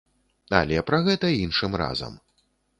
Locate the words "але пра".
0.59-0.97